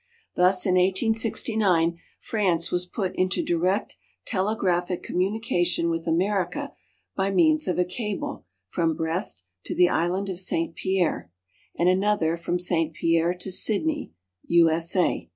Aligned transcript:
Thus 0.35 0.65
in 0.65 0.71
1869 0.73 1.99
France 2.19 2.71
was 2.71 2.87
put 2.87 3.15
into 3.15 3.43
direct 3.45 3.97
telegraphic 4.25 5.03
communication 5.03 5.91
with 5.91 6.07
America 6.07 6.73
by 7.15 7.29
means 7.29 7.67
of 7.67 7.77
a 7.77 7.85
cable 7.85 8.43
from 8.69 8.95
Brest 8.95 9.43
to 9.65 9.75
the 9.75 9.89
island 9.89 10.27
of 10.27 10.39
St. 10.39 10.73
Pierre, 10.73 11.29
and 11.77 11.87
another 11.87 12.35
from 12.35 12.57
St. 12.57 12.95
Pierre 12.95 13.35
to 13.35 13.51
Sydney, 13.51 14.11
U.S.A. 14.47 15.29